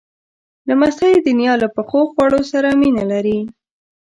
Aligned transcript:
لمسی 0.67 1.13
د 1.25 1.27
نیا 1.39 1.53
له 1.61 1.67
پخو 1.75 2.01
خواړو 2.11 2.41
سره 2.51 2.69
مینه 2.81 3.03
لري. 3.11 3.39